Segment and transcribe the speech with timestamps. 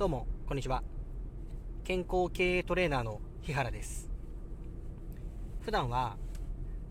[0.00, 0.82] どうも、こんにちは。
[1.84, 4.08] 健康経営トレーナーの日原です。
[5.60, 6.16] 普段は、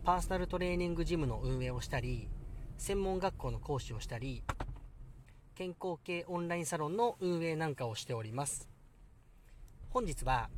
[0.04, 2.30] パーソナルトレーニングジムの運営をしたり、
[2.78, 4.44] 専門学校の講師をしたり、
[5.56, 8.70] 健康系オンラインサロンの運営なんかをしております。
[9.90, 10.52] 本日は、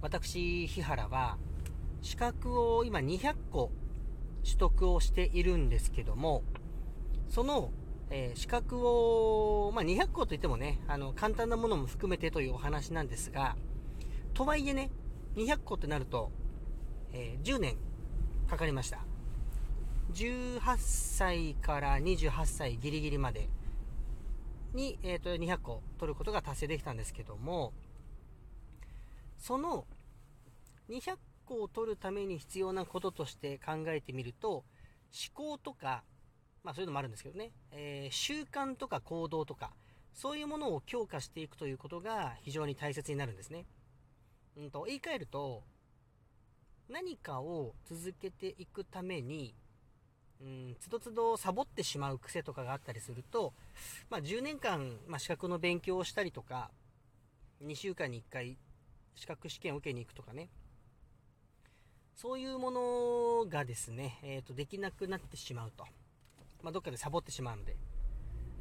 [0.00, 1.38] 私、日原は、
[2.02, 3.72] 資格を今200個
[4.44, 6.44] 取得をしているんですけども、
[7.28, 7.72] その、
[8.10, 13.56] えー、資格を、まあ、200個といってもね、あの、簡単なものも含めてというお話なんですが、
[14.34, 14.90] とはいえね、
[15.36, 16.32] 200個ってなると、
[17.12, 17.76] えー、10年
[18.48, 19.04] かかりました。
[20.12, 23.48] 18歳から28歳ギリギリまで
[24.74, 27.72] に、えっ、ー、と、200個取ることが達成できたんですけども、
[29.38, 29.86] その
[30.88, 34.64] 200個を取るために必要なこととして考えてみると、思
[35.34, 36.02] 考とか、
[36.62, 39.72] まあそういうのもあるんですけどね、えー、習慣とか行動とか、
[40.14, 43.64] そういうものを強化していくということが非常に大切になるんですね。
[44.56, 45.62] うんと、言い換えると、
[46.88, 49.54] 何かを続けていくために、
[50.40, 53.52] うん、つどつどサボってしまう癖とかがあったりすると、
[54.08, 56.70] まあ、10年間、まあ、資格の勉強をしたりとか、
[57.64, 58.56] 2週間に1回
[59.14, 60.48] 資格試験を受けに行くとかね、
[62.16, 65.86] そういうものがですね、えっ、ー、と、できなくなってしまうと。
[66.62, 67.76] まあ、どっかでサボってしまうので。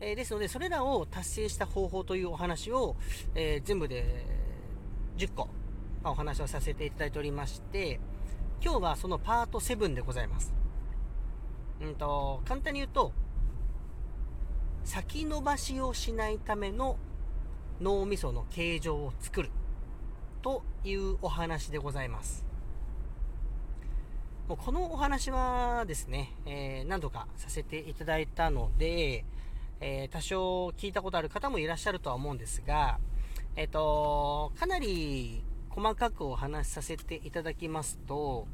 [0.01, 2.95] えー、ですので、それらを達成した方法というお話を、
[3.35, 4.25] えー、全部で
[5.17, 5.49] 10個、
[6.01, 7.99] まあ、お話をさせていただいておりまして、
[8.61, 10.53] 今日はそのパート7でございます。
[11.81, 13.11] うんと、簡単に言うと、
[14.83, 16.97] 先延ばしをしないための
[17.81, 19.51] 脳みその形状を作る
[20.41, 22.48] というお話でございます。
[24.49, 29.23] もうこのお話はですね、えー、何度かさせていただいたので、
[29.79, 32.97] えー、多少聞いたことある方もいらっしゃるとは思うんですが、
[33.55, 38.47] えっ、ー、と、かなり細かくお話しさせていただきますと、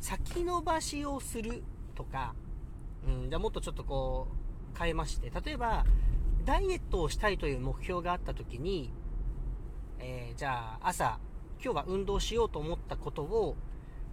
[0.00, 1.62] 先延ばしをする
[1.94, 2.34] とか、
[3.06, 4.28] うん、じゃもっとちょっとこ
[4.74, 5.84] う、変えまして、例えば、
[6.46, 8.90] ダイエットをしたいという目標があった時に、
[9.98, 11.18] えー、じゃあ朝、
[11.62, 13.56] 今日は運動しようと思ったことを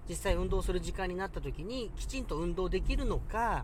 [0.09, 3.63] 実際運動する時間になった時にきちんと運動できるのか、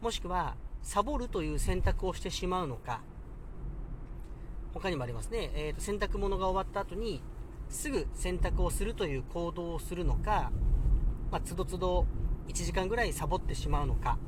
[0.00, 3.00] もしくはサボるという選択をしてしまうのか、
[4.74, 5.52] 他にもありますね。
[5.54, 7.22] えーと、洗濯物が終わった後に
[7.70, 10.50] すぐ洗濯をするという行動をするのか、
[11.30, 12.06] まあ、つどつど
[12.48, 14.18] 1時間ぐらいサボってしまうのか、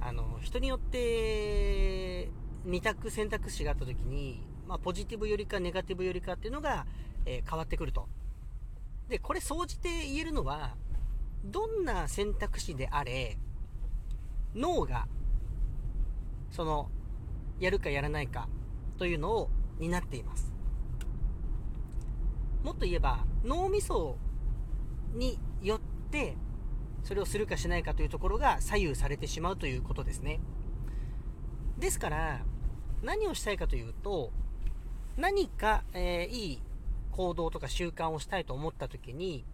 [0.00, 2.30] あの、人によって
[2.66, 6.86] 2択選択肢があった時に、まあ、ポジティブよりかネガティブよりかっていうのが、
[7.26, 8.08] えー、変わってくると。
[9.08, 10.76] で、これ総じて言えるのは、
[11.44, 13.38] どんな選択肢であれ、
[14.54, 15.06] 脳が、
[16.50, 16.90] その、
[17.58, 18.48] やるかやらないか
[18.98, 20.52] というのを担っています。
[22.62, 24.16] もっと言えば、脳みそ
[25.14, 25.80] によっ
[26.10, 26.36] て、
[27.02, 30.40] それをするかしないかというところが左右されてしまうということですね。
[31.78, 32.44] ですから、
[33.02, 34.30] 何をしたいかというと、
[35.16, 36.62] 何か、えー、いい
[37.12, 39.44] 行動とか習慣をしたいと思った時に、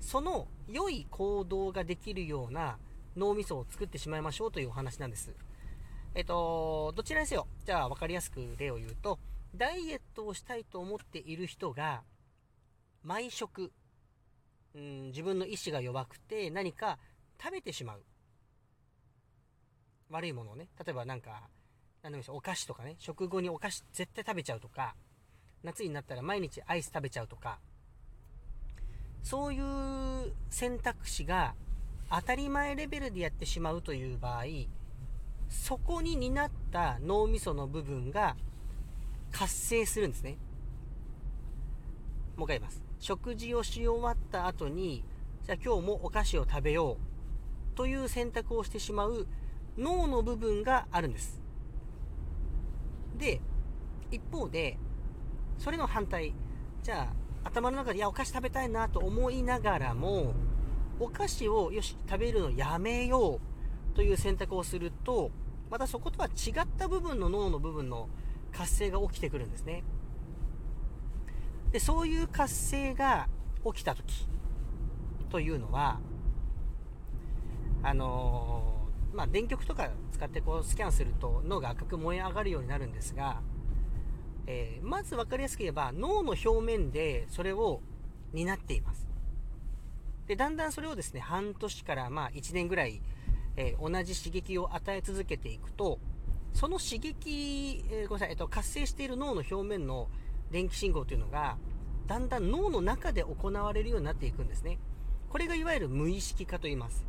[0.00, 2.78] その良い行動ができるような
[3.16, 5.34] 脳みそを作ってしまいましょうというお話なんです。
[6.14, 9.18] えっと、どちらにせよ、じゃあ分かりやすく例を言うと、
[9.54, 12.02] ダイエットをしたいと思っている人が、
[13.02, 13.72] 毎食、
[14.74, 16.98] うん、自分の意志が弱くて何か
[17.42, 18.04] 食べてしまう。
[20.10, 21.48] 悪いものをね、例えばなんか、
[22.02, 24.96] 何でもいいですお菓子とかね、食後にお菓子絶対食べちゃうとか、
[25.62, 27.58] 夏になったら毎日アイス食べちゃうとか、
[29.22, 31.54] そういう選択肢が
[32.10, 34.44] 当たり前レベルでやってしまうという場合、
[35.48, 38.36] そこに担った脳みその部分が
[39.32, 40.38] 活性するんですね。
[42.36, 42.82] もう一回言います。
[42.98, 45.04] 食事をし終わった後に、
[45.44, 46.98] じゃあ今日もお菓子を食べよ
[47.72, 49.26] うという選択をしてしまう
[49.76, 51.40] 脳の部分があるんです。
[53.16, 53.40] で、
[54.10, 54.78] 一方で、
[55.60, 56.34] それの反対。
[56.82, 57.12] じゃ
[57.44, 60.32] あ、頭の中で、いや、お菓子食べたいなと思いながらも、
[60.98, 63.40] お菓子を、よし、食べるのやめよ
[63.92, 65.30] うという選択をすると、
[65.70, 68.08] またそことは違った部分の脳の部分の
[68.52, 69.84] 活性が起きてくるんですね。
[71.72, 73.28] で、そういう活性が
[73.64, 74.26] 起きた時
[75.28, 76.00] というのは、
[77.82, 83.42] あのー、まあ、電極とか使ってこうスキャンすると脳が赤く燃え上がるようになるんですが、
[84.52, 87.80] えー、まず分かりやすく言えば脳の表面でそれを
[88.32, 89.06] 担っています。
[90.26, 93.00] で、だんだんそれをですね、半年からまあ1年ぐらい、
[93.56, 96.00] えー、同じ刺激を与え続けていくと、
[96.52, 100.08] その刺激、えー、ごめんなさい、えっと、活性している脳の表面の
[100.50, 101.56] 電気信号というのが、
[102.08, 104.78] だんだん脳の中で行われるようになっていくんですね。
[105.28, 107.06] これがいわゆる無意識化と言います。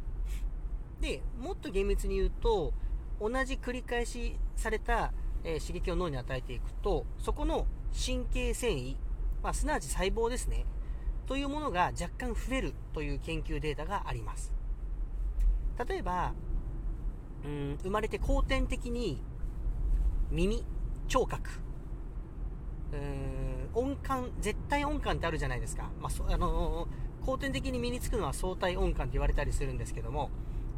[0.99, 2.73] で、もっと厳密に言うと、
[3.19, 5.11] 同じ繰り返しされた、
[5.43, 8.95] え、刺激を脳に与えていくと、そこの神経繊維、
[9.43, 10.65] まあ、すなわち細胞ですね、
[11.25, 14.53] というものが若干増えるという研究データがあります。
[15.87, 16.33] 例えば、
[17.43, 19.23] うん、生まれて後天的に
[20.29, 20.63] 耳、
[21.07, 21.49] 聴覚、
[23.73, 25.89] 音感、絶対音感ってあるじゃないですか。
[25.99, 30.29] まあ、あのー、後天的に身につくのは相対音感って言われたりするんですけども、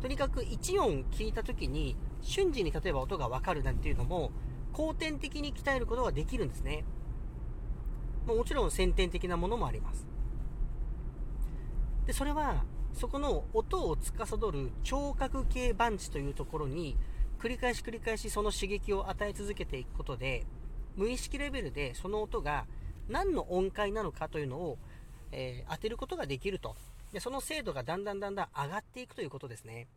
[0.02, 4.32] とにかく1音聞いた時に瞬時に例えば音がわかるなんていうのも、
[4.72, 6.84] 後天的に鍛えることができるんですね。
[8.26, 10.08] もちろん先天的なものもあります。
[12.08, 16.98] で、それは、そこの音を司る聴覚系番地というところに、
[17.40, 20.46] 繰り返し繰り返しその刺激を与え続けていくことで、
[20.96, 22.66] 無意識レベルでその音が
[23.10, 24.78] 何の音階なのかというのを、
[25.32, 26.76] えー、当てることができると。
[27.12, 29.88] で、その精度がだんだんだんだん上がっていくということですね。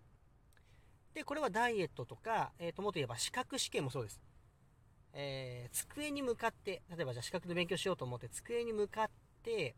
[1.17, 4.21] で、これはダイエットとか、えっ、と、もっと言えば資格試験もそうです。
[5.15, 9.11] えー、机に向かって、例えばじゃあ資格で勉強しようと思って机に向かっ
[9.43, 9.75] て、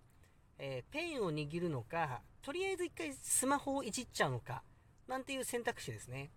[0.59, 4.65] えー、ペンを握るのか、とりあえず一回スマホをいじっちゃうのか、
[5.07, 6.33] なんていう選択肢ですね。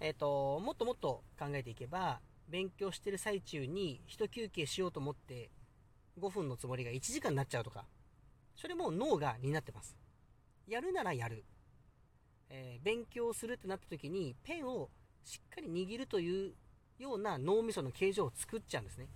[0.00, 5.50] えっ、ー、と、もっともっと考えていけば、勉強してる最中に一休憩しようと思って
[6.18, 7.84] 5分のつもりが1時間になっちゃうとか、
[8.56, 9.98] それも脳が担ってます。
[10.66, 11.44] やるならやる。
[12.50, 14.88] えー、勉強するってなった時にペンを
[15.24, 16.52] しっかり握るという
[16.98, 19.08] ような脳みその形状を作っちゃうんですね。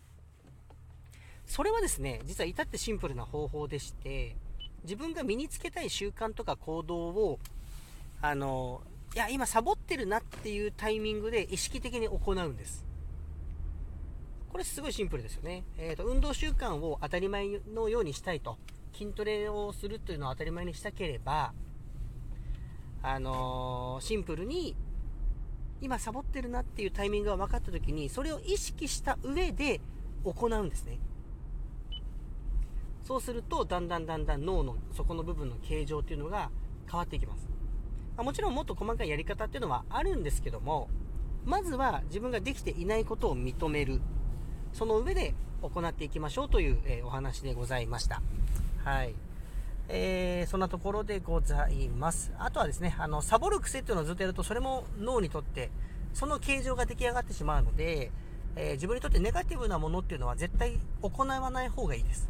[1.46, 4.36] それはですね、実は至ってシンプルな方法でして、
[4.84, 7.38] 自分が身につけたい習慣とか行動を、
[8.22, 8.82] あの、
[9.14, 12.86] いや、今サボってるなっていうタイミングで意識的に行うんです。
[14.48, 15.64] これすごいシンプルですよね。
[15.78, 18.58] えっ、ー、と、運動習慣を当たり前のようにしたいと。
[18.92, 21.52] 筋トレをするというのを当たり前にしたければ、
[23.02, 24.76] あのー、シンプルに、
[25.80, 29.80] 今サボってるなっていうタイミングが分かった時に、それを意識した上で
[30.24, 30.98] 行うんですね。
[33.04, 36.50] そうすると、だんだんだんだん脳の底の部分の形状っていうのが
[36.88, 37.48] 変わっていきます。
[38.16, 40.88] まもちろんもっと細かいやり方っていうのはあるんですけども、
[41.44, 44.00] まずは自分ができていないことを認める。
[44.72, 48.22] その上で行っていきましょうという、えー、お話でございました。
[48.84, 49.14] はい。
[49.92, 52.32] えー、そんなところでございます。
[52.38, 55.70] あとはですね、あの、サボる癖っていうのをずっとやると、それも脳にとって、
[56.14, 58.12] その形状が出来上がってしまうので、
[58.54, 62.28] えー、自分にとってネガティブなものっていうのは絶対行わない方がいいです。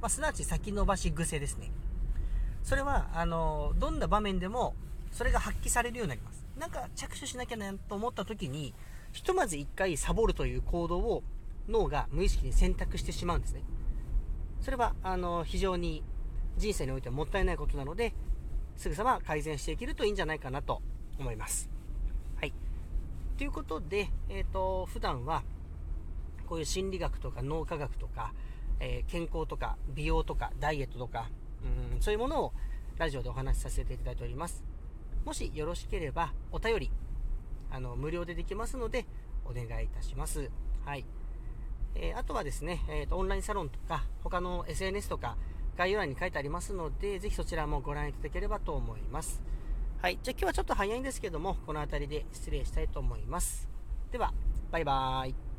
[0.00, 1.72] まあ、すなわち先延ばし癖ですね。
[2.62, 4.76] それは、あの、どんな場面でも、
[5.10, 6.44] それが発揮されるようになります。
[6.56, 8.72] なんか着手しなきゃなと思った時に、
[9.10, 11.24] ひとまず一回サボるという行動を
[11.68, 13.62] 脳が無意識に選択してしまうんですね。
[14.60, 16.04] それは、あの、非常に
[16.60, 18.14] 人生においてはもったいないことなので、
[18.76, 20.82] すぐさま改善していけるといいんじゃないかなと
[21.18, 21.70] 思います。
[22.36, 22.52] はい。
[23.38, 25.42] ということで、えっ、ー、と、普段は、
[26.46, 28.34] こういう心理学とか脳科学とか、
[28.78, 31.30] えー、健康とか美容とかダイエットとか、
[31.92, 32.52] うん、そういうものを
[32.98, 34.62] ラジオでお話しさせていただいております。
[35.24, 36.90] もしよろしければ、お便り、
[37.70, 39.06] あの、無料でできますので、
[39.44, 40.50] お願いいたします。
[40.84, 41.04] はい。
[41.94, 45.36] えー、あとはですね、えーと、オンラインサロンとか、他の SNS とか、
[45.80, 49.40] 概要欄に書いてありますので、ぜひそちらもご覧いただければと思います。
[50.02, 50.18] はい。
[50.22, 53.66] じゃあ今日はちょっと早いんですけども、この辺りで失礼したいと思います。
[54.12, 54.34] では、
[54.70, 55.49] バイバーイ。